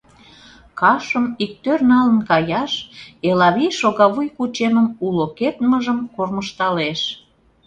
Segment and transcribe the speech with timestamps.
[0.79, 2.73] Кашым иктӧр налын каяш
[3.29, 7.01] Элавий шогавуй кучемым уло кертмыжым кормыжталеш.